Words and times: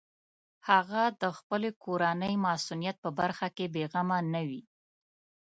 هغه 0.69 1.03
د 1.21 1.23
خپلې 1.37 1.69
کورنۍ 1.83 2.33
مصونیت 2.45 2.95
په 3.03 3.09
برخه 3.19 3.47
کې 3.55 3.65
بېغمه 3.73 4.17
نه 4.33 4.41
وي. 4.47 4.61